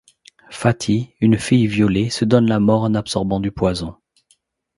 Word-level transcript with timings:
Fati, 0.49 1.13
une 1.21 1.37
fille 1.37 1.67
violée, 1.67 2.09
se 2.09 2.25
donne 2.25 2.47
la 2.47 2.59
mort 2.59 2.81
en 2.81 2.95
absorbant 2.95 3.39
du 3.39 3.51
poison. 3.51 3.95